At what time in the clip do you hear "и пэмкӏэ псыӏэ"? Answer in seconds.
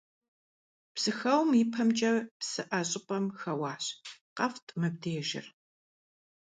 1.61-2.81